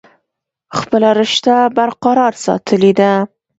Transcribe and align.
خپله 0.77 1.09
رشته 1.19 1.53
برقرار 1.77 2.33
ساتلي 2.45 2.91
ده۔ 2.99 3.11